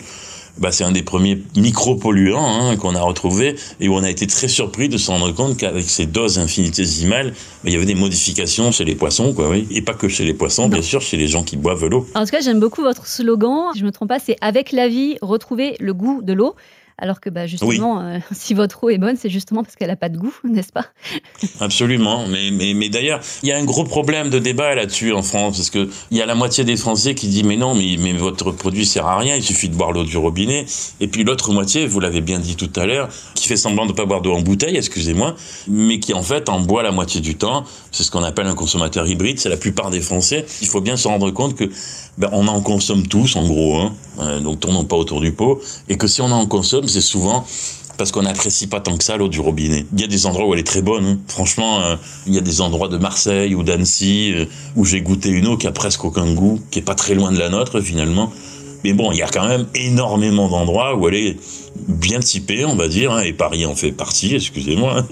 bah, 0.58 0.72
c'est 0.72 0.84
un 0.84 0.92
des 0.92 1.02
premiers 1.02 1.42
micropolluants 1.56 2.46
hein, 2.46 2.76
qu'on 2.76 2.94
a 2.96 3.02
retrouvé 3.02 3.56
et 3.80 3.90
on 3.90 4.04
a 4.04 4.10
été 4.10 4.28
très 4.28 4.48
surpris 4.48 4.88
de 4.90 4.98
se 4.98 5.10
rendre 5.10 5.32
compte 5.32 5.58
qu'avec 5.58 5.90
ces 5.90 6.06
doses 6.06 6.38
infinitésimales, 6.40 7.32
bah, 7.32 7.36
il 7.66 7.74
y 7.74 7.76
avait 7.76 7.86
des 7.86 7.96
modifications 7.96 8.72
chez 8.72 8.86
les 8.86 8.96
poissons, 8.96 9.34
quoi. 9.34 9.56
Et 9.72 9.82
pas 9.82 9.94
que 9.94 10.08
chez 10.08 10.26
les 10.26 10.34
poissons, 10.34 10.68
bien 10.68 10.82
sûr, 10.82 11.02
chez 11.02 11.18
les 11.18 11.28
gens 11.28 11.44
qui 11.44 11.58
boivent 11.58 11.88
l'eau. 11.88 12.06
En 12.16 12.26
tout 12.26 12.32
cas, 12.32 12.42
j'aime 12.42 12.60
beaucoup 12.60 12.82
votre 12.82 13.08
slogan. 13.08 13.72
Si 13.74 13.80
je 13.80 13.86
me 13.86 13.92
trompe 13.92 14.10
pas, 14.10 14.20
c'est 14.20 14.36
avec 14.42 14.72
la 14.72 14.88
vie, 14.88 15.18
retrouver 15.22 15.76
le 15.80 15.94
goût 15.94 16.22
de 16.22 16.34
l'eau. 16.34 16.56
Alors 16.98 17.20
que 17.20 17.30
bah, 17.30 17.48
justement, 17.48 18.02
euh, 18.02 18.20
si 18.32 18.54
votre 18.54 18.84
eau 18.84 18.90
est 18.90 18.98
bonne, 18.98 19.16
c'est 19.18 19.30
justement 19.30 19.64
parce 19.64 19.76
qu'elle 19.76 19.90
n'a 19.90 19.96
pas 19.96 20.10
de 20.10 20.18
goût, 20.18 20.34
n'est-ce 20.44 20.72
pas? 20.72 20.86
Absolument. 21.60 22.26
Mais, 22.28 22.52
mais, 22.52 22.74
mais 22.74 22.90
d'ailleurs, 22.90 23.20
il 23.42 23.50
y 23.50 23.52
a 23.52 23.58
un 23.58 23.66
gros 23.66 23.84
problème 23.84 24.30
de 24.30 24.40
débat 24.40 24.76
là-dessus 24.76 25.14
en 25.14 25.22
France, 25.22 25.58
parce 25.58 25.70
qu'il 25.70 25.90
y 26.12 26.22
a 26.22 26.26
la 26.26 26.36
moitié 26.36 26.64
des 26.64 26.78
Français 26.78 27.16
qui 27.16 27.28
disent 27.28 27.44
mais 27.44 27.58
non, 27.58 27.76
mais, 27.76 27.96
mais 28.00 28.14
votre 28.14 28.52
produit 28.52 28.86
sert 28.86 29.06
à 29.06 29.18
rien, 29.18 29.36
il 29.36 29.44
suffit 29.44 29.70
de 29.70 29.76
boire 29.76 29.92
l'eau 29.92 30.04
du 30.04 30.18
robinet. 30.18 30.66
Et 31.00 31.08
puis 31.08 31.24
l'autre 31.24 31.52
moitié, 31.52 31.88
vous 31.88 32.00
l'avez 32.00 32.22
bien 32.22 32.40
dit 32.40 32.56
tout 32.56 32.72
à 32.76 32.86
l'heure, 32.86 33.10
qui 33.36 33.48
fait 33.48 33.58
semblant 33.58 33.86
de 33.86 33.92
ne 33.92 33.96
pas 33.96 34.06
boire 34.06 34.22
d'eau 34.22 34.34
en 34.34 34.42
bouteille, 34.42 34.78
excusez-moi, 34.78 35.36
mais 35.68 36.00
qui 36.00 36.14
en 36.14 36.24
fait 36.24 36.50
en 36.50 36.60
boit 36.60 36.84
la 36.84 36.92
moitié 36.92 37.22
du 37.22 37.36
temps. 37.36 37.64
C'est 37.92 38.04
ce 38.04 38.12
qu'on 38.12 38.24
appelle 38.24 38.48
un 38.48 38.56
consommateur 38.56 39.08
hybride, 39.08 39.40
c'est 39.40 39.50
la 39.50 39.58
plupart 39.58 39.90
des 39.90 40.02
Français. 40.02 40.46
Il 40.62 40.68
faut 40.68 40.82
bien 40.82 40.98
se 40.98 41.08
rendre 41.08 41.32
compte 41.32 41.56
que 41.56 41.70
ben, 42.18 42.30
on 42.32 42.48
en 42.48 42.62
consomme 42.62 43.08
tous, 43.08 43.36
en 43.36 43.48
gros, 43.48 43.78
hein, 43.78 43.94
euh, 44.20 44.40
donc 44.40 44.60
tournons 44.60 44.84
pas 44.84 44.96
autour 44.96 45.20
du 45.20 45.32
pot, 45.32 45.62
et 45.90 45.98
que 45.98 46.08
si 46.08 46.22
on 46.22 46.32
en 46.32 46.46
consomme, 46.46 46.83
c'est 46.88 47.02
souvent 47.02 47.46
parce 47.98 48.12
qu'on 48.12 48.24
n'apprécie 48.24 48.68
pas 48.68 48.80
tant 48.80 48.98
que 48.98 49.04
ça 49.04 49.18
l'eau 49.18 49.28
du 49.28 49.40
robinet. 49.40 49.86
Il 49.94 50.02
y 50.02 50.04
a 50.04 50.08
des 50.08 50.26
endroits 50.26 50.48
où 50.48 50.54
elle 50.54 50.60
est 50.60 50.68
très 50.68 50.82
bonne. 50.82 51.06
Hein. 51.06 51.20
Franchement, 51.28 51.82
euh, 51.82 51.96
il 52.26 52.34
y 52.34 52.38
a 52.38 52.42
des 52.42 52.62
endroits 52.62 52.88
de 52.88 52.98
Marseille 52.98 53.54
ou 53.56 53.64
d'Annecy 53.64 54.34
euh, 54.36 54.46
où 54.76 54.86
j'ai 54.86 55.02
goûté 55.02 55.30
une 55.30 55.48
eau 55.48 55.58
qui 55.58 55.68
a 55.68 55.72
presque 55.72 56.04
aucun 56.04 56.34
goût, 56.34 56.60
qui 56.72 56.80
est 56.80 56.84
pas 56.84 56.96
très 56.96 57.14
loin 57.14 57.32
de 57.32 57.40
la 57.40 57.50
nôtre 57.50 57.82
finalement. 57.82 58.32
Mais 58.84 58.94
bon, 58.94 59.12
il 59.12 59.18
y 59.18 59.22
a 59.22 59.30
quand 59.30 59.48
même 59.48 59.68
énormément 59.76 60.50
d'endroits 60.50 60.96
où 60.96 61.08
elle 61.08 61.16
est 61.16 61.38
bien 61.88 62.20
typée, 62.20 62.66
on 62.66 62.76
va 62.76 62.88
dire, 62.88 63.14
hein, 63.14 63.22
et 63.22 63.32
Paris 63.32 63.66
en 63.66 63.76
fait 63.76 63.94
partie, 63.94 64.36
excusez-moi. 64.36 65.06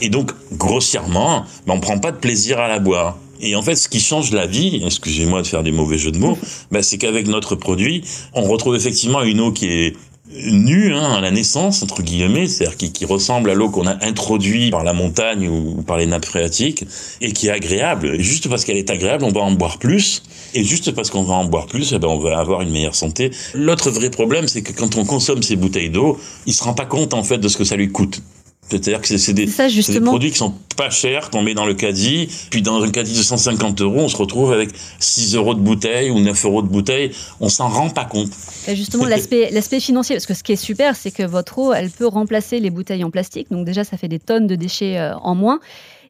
et 0.00 0.08
donc, 0.10 0.30
grossièrement, 0.52 1.44
ben, 1.66 1.74
on 1.74 1.80
prend 1.80 1.98
pas 1.98 2.12
de 2.12 2.18
plaisir 2.18 2.60
à 2.60 2.68
la 2.68 2.78
boire. 2.78 3.18
Et 3.40 3.56
en 3.56 3.62
fait, 3.62 3.74
ce 3.74 3.88
qui 3.88 3.98
change 3.98 4.30
la 4.30 4.46
vie, 4.46 4.80
excusez-moi 4.86 5.42
de 5.42 5.46
faire 5.46 5.64
des 5.64 5.72
mauvais 5.72 5.98
jeux 5.98 6.12
de 6.12 6.18
mots, 6.18 6.38
bah, 6.70 6.82
c'est 6.82 6.98
qu'avec 6.98 7.26
notre 7.26 7.56
produit, 7.56 8.04
on 8.32 8.42
retrouve 8.42 8.76
effectivement 8.76 9.22
une 9.22 9.40
eau 9.40 9.50
qui 9.50 9.66
est 9.66 9.96
nue 10.32 10.94
hein, 10.94 11.14
à 11.14 11.20
la 11.20 11.30
naissance, 11.30 11.82
entre 11.82 12.02
guillemets, 12.02 12.46
c'est-à-dire 12.48 12.76
qui, 12.76 12.92
qui, 12.92 13.04
ressemble 13.04 13.50
à 13.50 13.54
l'eau 13.54 13.68
qu'on 13.68 13.86
a 13.86 14.04
introduite 14.04 14.70
par 14.70 14.82
la 14.82 14.92
montagne 14.92 15.48
ou 15.48 15.82
par 15.82 15.98
les 15.98 16.06
nappes 16.06 16.24
phréatiques, 16.24 16.84
et 17.20 17.32
qui 17.32 17.48
est 17.48 17.50
agréable. 17.50 18.20
Juste 18.20 18.48
parce 18.48 18.64
qu'elle 18.64 18.76
est 18.76 18.90
agréable, 18.90 19.24
on 19.24 19.32
va 19.32 19.42
en 19.42 19.52
boire 19.52 19.78
plus. 19.78 20.22
Et 20.54 20.64
juste 20.64 20.92
parce 20.92 21.10
qu'on 21.10 21.24
va 21.24 21.34
en 21.34 21.44
boire 21.44 21.66
plus, 21.66 21.92
eh 21.92 21.98
ben 21.98 22.08
on 22.08 22.18
va 22.18 22.38
avoir 22.38 22.62
une 22.62 22.70
meilleure 22.70 22.94
santé. 22.94 23.30
L'autre 23.54 23.90
vrai 23.90 24.10
problème, 24.10 24.48
c'est 24.48 24.62
que 24.62 24.72
quand 24.72 24.96
on 24.96 25.04
consomme 25.04 25.42
ces 25.42 25.56
bouteilles 25.56 25.90
d'eau, 25.90 26.18
il 26.46 26.54
se 26.54 26.64
rend 26.64 26.74
pas 26.74 26.86
compte 26.86 27.12
en 27.12 27.22
fait 27.22 27.38
de 27.38 27.48
ce 27.48 27.56
que 27.56 27.64
ça 27.64 27.76
lui 27.76 27.90
coûte. 27.90 28.20
C'est-à-dire 28.68 29.00
que 29.00 29.06
c'est 29.06 29.32
des, 29.32 29.46
des, 29.46 30.00
produits 30.00 30.30
qui 30.30 30.38
sont 30.38 30.54
pas 30.76 30.90
chers, 30.90 31.30
qu'on 31.30 31.42
met 31.42 31.54
dans 31.54 31.66
le 31.66 31.74
caddie, 31.74 32.28
puis 32.50 32.62
dans 32.62 32.82
un 32.82 32.90
caddie 32.90 33.16
de 33.16 33.22
150 33.22 33.80
euros, 33.82 34.00
on 34.00 34.08
se 34.08 34.16
retrouve 34.16 34.52
avec 34.52 34.70
6 34.98 35.36
euros 35.36 35.54
de 35.54 35.60
bouteille 35.60 36.10
ou 36.10 36.18
9 36.20 36.44
euros 36.46 36.62
de 36.62 36.68
bouteille. 36.68 37.12
On 37.40 37.48
s'en 37.48 37.68
rend 37.68 37.90
pas 37.90 38.04
compte. 38.04 38.30
Et 38.66 38.74
justement, 38.74 39.04
l'aspect 39.06 39.80
financier, 39.80 40.16
parce 40.16 40.26
que 40.26 40.34
ce 40.34 40.42
qui 40.42 40.52
est 40.52 40.56
super, 40.56 40.96
c'est 40.96 41.10
que 41.10 41.22
votre 41.22 41.58
eau, 41.58 41.72
elle 41.72 41.90
peut 41.90 42.06
remplacer 42.06 42.58
les 42.58 42.70
bouteilles 42.70 43.04
en 43.04 43.10
plastique. 43.10 43.48
Donc 43.50 43.66
déjà, 43.66 43.84
ça 43.84 43.96
fait 43.96 44.08
des 44.08 44.18
tonnes 44.18 44.46
de 44.46 44.56
déchets 44.56 44.98
euh, 44.98 45.14
en 45.16 45.34
moins. 45.34 45.60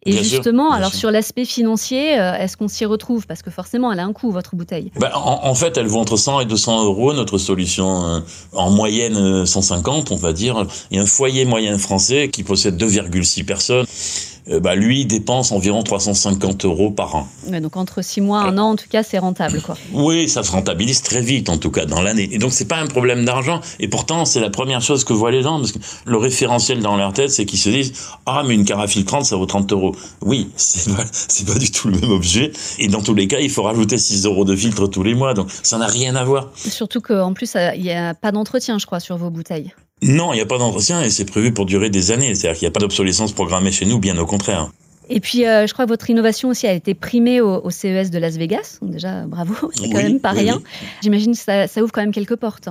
Et 0.07 0.13
justement, 0.13 0.73
alors 0.73 0.93
sur 0.93 1.11
l'aspect 1.11 1.45
financier, 1.45 2.19
euh, 2.19 2.35
est-ce 2.35 2.57
qu'on 2.57 2.69
s'y 2.69 2.85
retrouve? 2.85 3.27
Parce 3.27 3.43
que 3.43 3.51
forcément, 3.51 3.93
elle 3.93 4.01
a 4.01 4.05
un 4.05 4.13
coût, 4.13 4.31
votre 4.31 4.55
bouteille. 4.55 4.91
Ben, 5.01 5.11
en, 5.15 5.55
fait, 5.55 5.77
elle 5.79 5.87
vaut 5.87 6.01
entre 6.01 6.17
100 6.17 6.41
et 6.41 6.45
200 6.47 6.85
euros, 6.85 7.15
notre 7.15 7.39
solution. 7.39 8.07
Euh, 8.07 8.21
en 8.53 8.71
moyenne, 8.71 9.47
150, 9.47 10.11
on 10.11 10.17
va 10.17 10.33
dire. 10.33 10.67
Il 10.91 10.99
y 10.99 11.01
a 11.01 11.03
un 11.03 11.07
foyer 11.07 11.45
moyen 11.45 11.79
français 11.79 12.29
qui 12.29 12.43
possède 12.43 12.77
2,6 12.77 13.45
personnes. 13.45 13.87
Euh, 14.51 14.61
bah, 14.61 14.75
lui, 14.75 15.07
dépense 15.07 15.53
environ 15.53 15.83
350 15.83 16.65
euros 16.65 16.91
par 16.91 17.15
an. 17.15 17.29
donc 17.49 17.77
entre 17.77 18.03
6 18.03 18.21
mois, 18.21 18.41
un 18.41 18.59
an, 18.59 18.71
en 18.71 18.77
tout 18.77 18.89
cas, 18.91 19.03
c'est 19.03 19.19
rentable. 19.19 19.61
Quoi. 19.63 19.77
Oui, 19.93 20.29
ça 20.29 20.43
se 20.43 20.53
rentabilise 20.53 21.03
très 21.03 21.23
vite, 21.23 21.49
en 21.49 21.57
tout 21.57 21.71
cas, 21.71 21.87
dans 21.87 22.03
l'année. 22.03 22.29
Et 22.31 22.39
donc, 22.39 22.53
c'est 22.53 22.67
pas 22.67 22.77
un 22.77 22.87
problème 22.87 23.25
d'argent. 23.25 23.61
Et 23.81 23.89
pourtant, 23.89 24.25
c'est 24.25 24.41
la 24.41 24.51
première 24.51 24.83
chose 24.83 25.05
que 25.05 25.13
voient 25.13 25.31
les 25.31 25.43
gens, 25.43 25.59
parce 25.59 25.73
que 25.73 25.79
le 26.05 26.17
référentiel 26.19 26.81
dans 26.81 26.97
leur 26.97 27.13
tête, 27.13 27.31
c'est 27.31 27.47
qu'ils 27.47 27.59
se 27.59 27.71
disent 27.71 27.93
Ah, 28.27 28.43
mais 28.47 28.55
une 28.55 28.65
carafe 28.65 28.91
filtrante, 28.91 29.25
ça 29.25 29.37
vaut 29.37 29.47
30 29.47 29.73
euros. 29.73 29.97
Oui, 30.21 30.51
c'est 30.57 30.95
pas, 30.95 31.05
pas 31.53 31.59
du 31.59 31.71
tout 31.71 31.89
le 31.89 31.99
même 31.99 32.11
objet. 32.11 32.53
Et 32.79 32.89
dans 32.89 33.03
tous 33.03 33.15
les 33.15 33.29
cas, 33.29 33.41
il 33.41 33.51
faut 33.51 33.63
rajouter 33.63 33.97
6 33.97 34.27
euros 34.27 34.45
de 34.45 34.55
filtre 34.55 34.87
tous 34.87 35.03
les 35.03 35.15
mois. 35.15 35.33
Donc, 35.33 35.49
ça 35.63 35.79
n'a 35.79 35.87
rien 35.87 36.15
à 36.17 36.25
voir. 36.25 36.51
Surtout 36.55 37.01
qu'en 37.01 37.33
plus, 37.33 37.57
il 37.77 37.83
n'y 37.83 37.93
a 37.93 38.13
pas 38.15 38.33
d'entretien, 38.33 38.79
je 38.79 38.85
crois, 38.85 39.01
sur 39.01 39.17
vos 39.17 39.31
bouteilles. 39.31 39.73
Non, 40.03 40.33
il 40.33 40.37
n'y 40.37 40.43
a 40.43 40.47
pas 40.47 40.59
d'entretien 40.59 41.03
et 41.03 41.11
c'est 41.11 41.25
prévu 41.25 41.53
pour 41.53 41.67
durer 41.67 41.91
des 41.91 42.11
années. 42.11 42.35
C'est-à-dire 42.35 42.59
qu'il 42.59 42.67
n'y 42.67 42.71
a 42.71 42.73
pas 42.73 42.81
d'obsolescence 42.81 43.33
programmée 43.33 43.73
chez 43.73 43.87
nous, 43.87 43.99
bien 43.99 44.19
au 44.19 44.27
contraire. 44.27 44.71
Et 45.09 45.21
puis, 45.21 45.47
euh, 45.47 45.67
je 45.67 45.73
crois 45.73 45.85
que 45.85 45.91
votre 45.91 46.09
innovation 46.09 46.49
aussi 46.49 46.67
a 46.67 46.73
été 46.73 46.95
primée 46.95 47.41
au, 47.41 47.71
CES 47.71 48.11
de 48.11 48.19
Las 48.19 48.37
Vegas. 48.37 48.79
Déjà, 48.83 49.27
bravo, 49.27 49.55
c'est 49.75 49.91
quand 49.91 50.03
même 50.03 50.21
pas 50.21 50.31
rien. 50.31 50.61
J'imagine 51.03 51.33
que 51.33 51.39
ça, 51.39 51.67
ouvre 51.83 51.93
quand 51.93 52.01
même 52.01 52.13
quelques 52.13 52.37
portes. 52.37 52.69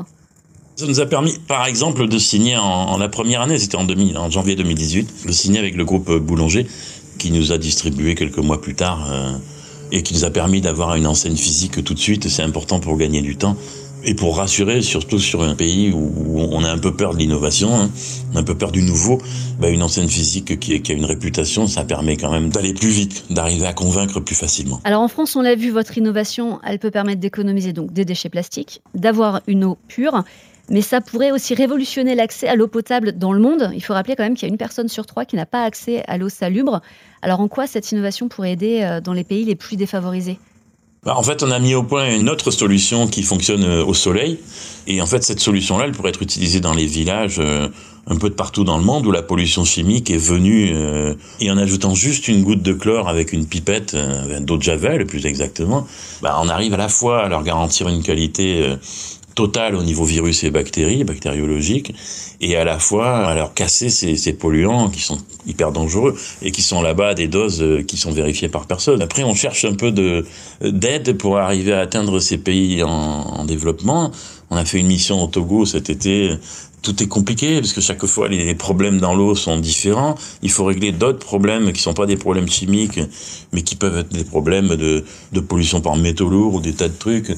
Ça 0.75 0.87
nous 0.87 0.99
a 0.99 1.05
permis, 1.05 1.37
par 1.47 1.67
exemple, 1.67 2.07
de 2.07 2.17
signer 2.17 2.57
en, 2.57 2.97
la 2.97 3.07
première 3.07 3.41
année, 3.41 3.59
c'était 3.59 3.75
en, 3.75 3.87
en 3.87 4.29
janvier 4.31 4.55
2018, 4.55 5.27
de 5.27 5.31
signer 5.31 5.59
avec 5.59 5.75
le 5.75 5.85
groupe 5.85 6.11
Boulanger, 6.11 6.65
qui 7.19 7.31
nous 7.31 7.51
a 7.51 7.59
distribué 7.59 8.15
quelques 8.15 8.39
mois 8.39 8.59
plus 8.59 8.73
tard, 8.73 9.07
euh, 9.11 9.33
et 9.91 10.01
qui 10.01 10.15
nous 10.15 10.23
a 10.23 10.31
permis 10.31 10.61
d'avoir 10.61 10.95
une 10.95 11.05
enseigne 11.05 11.35
physique 11.35 11.83
tout 11.83 11.93
de 11.93 11.99
suite. 11.99 12.27
C'est 12.27 12.41
important 12.41 12.79
pour 12.79 12.97
gagner 12.97 13.21
du 13.21 13.37
temps 13.37 13.55
et 14.05 14.13
pour 14.15 14.37
rassurer, 14.37 14.81
surtout 14.81 15.19
sur 15.19 15.43
un 15.43 15.55
pays 15.55 15.91
où 15.91 16.39
on 16.39 16.63
a 16.63 16.69
un 16.69 16.77
peu 16.77 16.95
peur 16.95 17.13
de 17.13 17.19
l'innovation, 17.19 17.73
hein, 17.75 17.89
un 18.35 18.43
peu 18.43 18.55
peur 18.55 18.71
du 18.71 18.81
nouveau, 18.81 19.19
bah 19.59 19.69
une 19.69 19.83
enseigne 19.83 20.07
physique 20.07 20.59
qui, 20.59 20.81
qui, 20.81 20.91
a 20.91 20.95
une 20.95 21.05
réputation, 21.05 21.67
ça 21.67 21.83
permet 21.83 22.17
quand 22.17 22.31
même 22.31 22.49
d'aller 22.49 22.73
plus 22.73 22.89
vite, 22.89 23.25
d'arriver 23.29 23.65
à 23.65 23.73
convaincre 23.73 24.19
plus 24.19 24.35
facilement. 24.35 24.79
Alors 24.83 25.01
en 25.01 25.07
France, 25.07 25.35
on 25.35 25.41
l'a 25.41 25.55
vu, 25.55 25.69
votre 25.69 25.97
innovation, 25.97 26.59
elle 26.65 26.79
peut 26.79 26.91
permettre 26.91 27.21
d'économiser 27.21 27.73
donc 27.73 27.93
des 27.93 28.05
déchets 28.05 28.29
plastiques, 28.29 28.81
d'avoir 28.93 29.41
une 29.47 29.63
eau 29.63 29.77
pure. 29.87 30.23
Mais 30.69 30.81
ça 30.81 31.01
pourrait 31.01 31.31
aussi 31.31 31.55
révolutionner 31.55 32.15
l'accès 32.15 32.47
à 32.47 32.55
l'eau 32.55 32.67
potable 32.67 33.17
dans 33.17 33.33
le 33.33 33.39
monde. 33.39 33.71
Il 33.75 33.83
faut 33.83 33.93
rappeler 33.93 34.15
quand 34.15 34.23
même 34.23 34.33
qu'il 34.33 34.47
y 34.47 34.49
a 34.49 34.53
une 34.53 34.57
personne 34.57 34.87
sur 34.87 35.05
trois 35.05 35.25
qui 35.25 35.35
n'a 35.35 35.45
pas 35.45 35.63
accès 35.63 36.03
à 36.07 36.17
l'eau 36.17 36.29
salubre. 36.29 36.81
Alors 37.21 37.41
en 37.41 37.49
quoi 37.49 37.67
cette 37.67 37.91
innovation 37.91 38.29
pourrait 38.29 38.53
aider 38.53 38.81
euh, 38.81 39.01
dans 39.01 39.11
les 39.11 39.25
pays 39.25 39.43
les 39.43 39.55
plus 39.55 39.75
défavorisés? 39.75 40.39
Bah, 41.05 41.15
en 41.17 41.23
fait, 41.23 41.43
on 41.43 41.51
a 41.51 41.59
mis 41.59 41.75
au 41.75 41.83
point 41.83 42.15
une 42.15 42.29
autre 42.29 42.49
solution 42.51 43.07
qui 43.07 43.23
fonctionne 43.23 43.63
euh, 43.63 43.83
au 43.83 43.93
soleil. 43.93 44.39
Et 44.87 45.01
en 45.01 45.05
fait, 45.05 45.23
cette 45.23 45.39
solution-là, 45.39 45.85
elle 45.85 45.91
pourrait 45.91 46.09
être 46.09 46.21
utilisée 46.21 46.61
dans 46.61 46.73
les 46.73 46.85
villages 46.85 47.39
euh, 47.39 47.67
un 48.07 48.15
peu 48.15 48.29
de 48.29 48.35
partout 48.35 48.63
dans 48.63 48.77
le 48.77 48.83
monde 48.83 49.05
où 49.05 49.11
la 49.11 49.21
pollution 49.21 49.65
chimique 49.65 50.09
est 50.09 50.17
venue. 50.17 50.71
Euh, 50.73 51.13
et 51.41 51.51
en 51.51 51.57
ajoutant 51.57 51.93
juste 51.93 52.29
une 52.29 52.43
goutte 52.43 52.61
de 52.61 52.73
chlore 52.73 53.09
avec 53.09 53.33
une 53.33 53.45
pipette 53.45 53.95
d'eau 54.41 54.57
de 54.57 54.63
javel, 54.63 55.05
plus 55.05 55.25
exactement, 55.25 55.87
bah, 56.21 56.39
on 56.41 56.47
arrive 56.47 56.73
à 56.73 56.77
la 56.77 56.89
fois 56.89 57.23
à 57.23 57.29
leur 57.29 57.43
garantir 57.43 57.89
une 57.89 58.01
qualité 58.01 58.75
totale 59.35 59.75
au 59.75 59.83
niveau 59.83 60.05
virus 60.05 60.43
et 60.43 60.51
bactéries, 60.51 61.03
bactériologiques, 61.03 61.93
et 62.41 62.55
à 62.55 62.63
la 62.63 62.79
fois 62.79 63.27
à 63.27 63.51
casser 63.53 63.89
ces, 63.89 64.15
ces 64.15 64.33
polluants 64.33 64.89
qui 64.89 65.01
sont 65.01 65.19
hyper 65.47 65.71
dangereux 65.71 66.15
et 66.41 66.51
qui 66.51 66.61
sont 66.61 66.81
là-bas 66.81 67.13
des 67.13 67.27
doses 67.27 67.61
euh, 67.61 67.83
qui 67.83 67.97
sont 67.97 68.11
vérifiées 68.11 68.49
par 68.49 68.67
personne. 68.67 69.01
Après, 69.01 69.23
on 69.23 69.33
cherche 69.33 69.65
un 69.65 69.73
peu 69.73 69.91
de 69.91 70.25
d'aide 70.61 71.17
pour 71.17 71.37
arriver 71.37 71.73
à 71.73 71.79
atteindre 71.79 72.19
ces 72.19 72.37
pays 72.37 72.83
en, 72.83 72.89
en 72.89 73.45
développement. 73.45 74.11
On 74.49 74.55
a 74.55 74.65
fait 74.65 74.79
une 74.79 74.87
mission 74.87 75.23
au 75.23 75.27
Togo 75.27 75.65
cet 75.65 75.89
été 75.89 76.37
tout 76.83 77.01
est 77.01 77.07
compliqué 77.07 77.61
parce 77.61 77.73
que 77.73 77.81
chaque 77.81 78.05
fois 78.05 78.27
les 78.27 78.53
problèmes 78.55 78.99
dans 78.99 79.15
l'eau 79.15 79.35
sont 79.35 79.57
différents. 79.57 80.15
Il 80.43 80.51
faut 80.51 80.65
régler 80.65 80.91
d'autres 80.91 81.25
problèmes 81.25 81.71
qui 81.71 81.81
sont 81.81 81.93
pas 81.93 82.05
des 82.05 82.17
problèmes 82.17 82.49
chimiques, 82.49 82.99
mais 83.53 83.61
qui 83.63 83.75
peuvent 83.75 83.97
être 83.97 84.09
des 84.09 84.25
problèmes 84.25 84.75
de, 84.75 85.03
de 85.31 85.39
pollution 85.39 85.79
par 85.79 85.95
métaux 85.95 86.29
lourds 86.29 86.55
ou 86.55 86.59
des 86.59 86.73
tas 86.73 86.89
de 86.89 86.97
trucs 86.97 87.31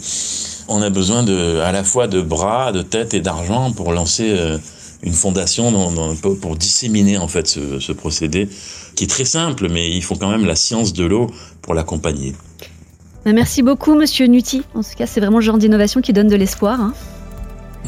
on 0.68 0.82
a 0.82 0.90
besoin 0.90 1.24
de, 1.24 1.60
à 1.60 1.72
la 1.72 1.84
fois 1.84 2.08
de 2.08 2.22
bras, 2.22 2.72
de 2.72 2.82
tête 2.82 3.14
et 3.14 3.22
d'argent 3.22 3.72
pour 3.72 3.92
lancer 3.92 4.30
euh, 4.30 4.58
une 5.04 5.14
fondation 5.14 5.72
pour 6.42 6.56
disséminer 6.56 7.18
en 7.18 7.28
fait 7.28 7.48
ce, 7.48 7.92
procédé 7.92 8.50
qui 8.96 9.04
est 9.04 9.08
très 9.08 9.26
simple, 9.26 9.68
mais 9.70 9.92
il 9.92 10.04
faut 10.04 10.16
quand 10.16 10.30
même 10.30 10.46
la 10.46 10.56
science 10.56 10.94
de 10.94 11.06
l'eau 11.06 11.28
pour 11.62 11.74
l'accompagner. 11.74 12.34
Bah, 13.26 13.34
merci 13.34 13.62
beaucoup, 13.62 13.96
Monsieur 13.96 14.28
Nuti. 14.28 14.64
En 14.74 14.82
tout 14.82 14.96
cas, 14.98 15.06
c'est 15.06 15.20
vraiment 15.20 15.40
le 15.40 15.44
genre 15.44 15.58
d'innovation 15.58 16.02
qui 16.02 16.14
donne 16.14 16.28
de 16.28 16.36
l'espoir. 16.36 16.80
Hein. 16.80 16.94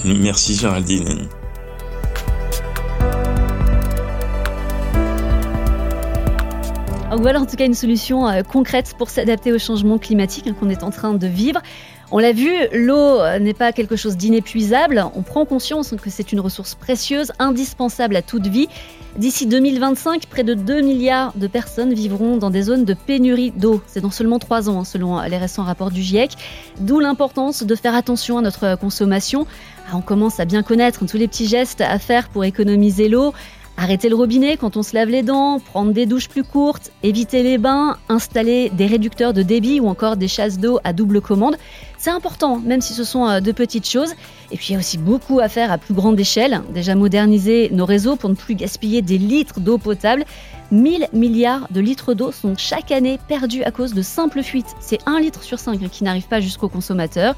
Merci, 0.05 0.55
Géraldine. 0.55 1.27
voilà 7.19 7.39
en 7.39 7.46
tout 7.46 7.55
cas 7.55 7.65
une 7.65 7.74
solution 7.74 8.27
euh, 8.27 8.43
concrète 8.43 8.93
pour 8.98 9.10
s'adapter 9.10 9.51
au 9.51 9.57
changement 9.57 9.98
climatique 9.98 10.46
hein, 10.48 10.55
qu'on 10.60 10.69
est 10.69 10.84
en 10.84 10.91
train 10.91 11.13
de 11.13 11.27
vivre. 11.27 11.62
On 12.10 12.20
l'a 12.20 12.32
vu, 12.32 12.50
l'eau 12.72 13.20
n'est 13.40 13.54
pas 13.54 13.74
quelque 13.74 13.98
chose 13.98 14.16
d'inépuisable. 14.16 15.04
On 15.14 15.24
prend 15.24 15.44
conscience 15.44 15.94
que 16.02 16.10
c'est 16.10 16.32
une 16.32 16.40
ressource 16.40 16.74
précieuse, 16.74 17.34
indispensable 17.38 18.16
à 18.16 18.22
toute 18.22 18.48
vie. 18.48 18.70
D'ici 19.18 19.46
2025, 19.46 20.28
près 20.28 20.46
de 20.46 20.54
2 20.54 20.82
milliards 20.82 21.34
de 21.36 21.48
personnes 21.48 21.94
vivront 21.94 22.38
dans 22.38 22.50
des 22.50 22.62
zones 22.62 22.86
de 22.86 22.94
pénurie 22.94 23.52
d'eau. 23.52 23.82
C'est 23.88 24.00
dans 24.00 24.12
seulement 24.12 24.40
3 24.40 24.70
ans, 24.70 24.80
hein, 24.80 24.84
selon 24.86 25.20
les 25.22 25.38
récents 25.38 25.64
rapports 25.64 25.92
du 25.92 26.02
GIEC. 26.02 26.32
D'où 26.80 27.02
l'importance 27.02 27.64
de 27.64 27.76
faire 27.76 27.94
attention 27.96 28.38
à 28.38 28.42
notre 28.42 28.78
consommation. 28.80 29.46
Ah, 29.90 29.98
on 29.98 30.02
commence 30.02 30.40
à 30.40 30.46
bien 30.46 30.64
connaître 30.64 31.06
tous 31.06 31.18
les 31.18 31.28
petits 31.28 31.48
gestes 31.48 31.82
à 31.82 32.00
faire 32.00 32.30
pour 32.30 32.46
économiser 32.46 33.10
l'eau. 33.10 33.34
Arrêter 33.79 34.10
le 34.10 34.15
robinet 34.15 34.57
quand 34.57 34.75
on 34.75 34.81
se 34.81 34.96
lave 34.96 35.10
les 35.10 35.22
dents, 35.22 35.60
prendre 35.60 35.93
des 35.93 36.07
douches 36.07 36.29
plus 36.29 36.43
courtes, 36.43 36.91
éviter 37.03 37.43
les 37.43 37.60
bains, 37.60 37.98
installer 38.10 38.72
des 38.72 38.88
réducteurs 38.88 39.34
de 39.34 39.43
débit 39.43 39.79
ou 39.79 39.88
encore 39.88 40.17
des 40.17 40.27
chasses 40.27 40.57
d'eau 40.57 40.79
à 40.84 40.93
double 40.93 41.22
commande. 41.22 41.57
C'est 42.00 42.10
important, 42.10 42.57
même 42.57 42.81
si 42.81 42.93
ce 42.93 43.03
sont 43.03 43.27
euh, 43.27 43.39
de 43.39 43.51
petites 43.51 43.88
choses. 43.88 44.15
Et 44.51 44.57
puis 44.57 44.69
il 44.69 44.74
y 44.74 44.75
a 44.75 44.79
aussi 44.79 44.98
beaucoup 44.98 45.39
à 45.39 45.48
faire 45.48 45.72
à 45.72 45.77
plus 45.77 45.93
grande 45.93 46.19
échelle. 46.19 46.62
Déjà 46.74 46.96
moderniser 46.96 47.69
nos 47.72 47.86
réseaux 47.86 48.15
pour 48.15 48.31
ne 48.31 48.36
plus 48.36 48.55
gaspiller 48.55 49.03
des 49.03 49.19
litres 49.19 49.60
d'eau 49.60 49.77
potable. 49.77 50.25
1000 50.72 51.10
milliards 51.13 51.67
de 51.69 51.79
litres 51.79 52.15
d'eau 52.15 52.31
sont 52.31 52.55
chaque 52.57 52.91
année 52.91 53.19
perdus 53.27 53.63
à 53.63 53.69
cause 53.69 53.93
de 53.93 54.01
simples 54.01 54.41
fuites. 54.41 54.75
C'est 54.79 55.00
1 55.05 55.19
litre 55.19 55.43
sur 55.43 55.60
5 55.60 55.88
qui 55.91 56.03
n'arrive 56.03 56.27
pas 56.27 56.39
jusqu'au 56.39 56.67
consommateur. 56.67 57.36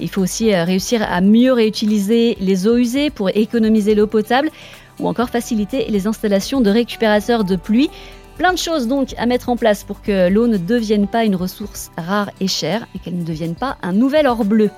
Il 0.00 0.08
faut 0.08 0.22
aussi 0.22 0.54
euh, 0.54 0.64
réussir 0.64 1.02
à 1.02 1.20
mieux 1.20 1.52
réutiliser 1.52 2.36
les 2.40 2.66
eaux 2.66 2.76
usées 2.76 3.10
pour 3.10 3.28
économiser 3.28 3.94
l'eau 3.94 4.06
potable 4.06 4.50
ou 5.02 5.08
encore 5.08 5.28
faciliter 5.28 5.86
les 5.88 6.06
installations 6.06 6.60
de 6.60 6.70
récupérateurs 6.70 7.44
de 7.44 7.56
pluie. 7.56 7.90
Plein 8.38 8.52
de 8.52 8.58
choses 8.58 8.88
donc 8.88 9.14
à 9.18 9.26
mettre 9.26 9.50
en 9.50 9.56
place 9.56 9.84
pour 9.84 10.00
que 10.00 10.28
l'eau 10.28 10.46
ne 10.46 10.56
devienne 10.56 11.06
pas 11.06 11.24
une 11.24 11.36
ressource 11.36 11.90
rare 11.98 12.30
et 12.40 12.48
chère 12.48 12.86
et 12.94 12.98
qu'elle 12.98 13.18
ne 13.18 13.24
devienne 13.24 13.54
pas 13.54 13.76
un 13.82 13.92
nouvel 13.92 14.26
or 14.26 14.44
bleu. 14.44 14.70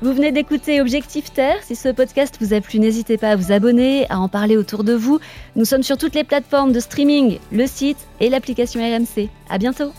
Vous 0.00 0.12
venez 0.12 0.30
d'écouter 0.30 0.80
Objectif 0.80 1.32
Terre. 1.32 1.58
Si 1.62 1.74
ce 1.74 1.88
podcast 1.88 2.36
vous 2.40 2.54
a 2.54 2.60
plu, 2.60 2.78
n'hésitez 2.78 3.16
pas 3.18 3.30
à 3.30 3.36
vous 3.36 3.50
abonner, 3.50 4.06
à 4.10 4.20
en 4.20 4.28
parler 4.28 4.56
autour 4.56 4.84
de 4.84 4.92
vous. 4.92 5.18
Nous 5.56 5.64
sommes 5.64 5.82
sur 5.82 5.96
toutes 5.96 6.14
les 6.14 6.24
plateformes 6.24 6.72
de 6.72 6.80
streaming, 6.80 7.38
le 7.50 7.66
site 7.66 7.98
et 8.20 8.28
l'application 8.28 8.80
RMC. 8.80 9.28
À 9.50 9.58
bientôt! 9.58 9.92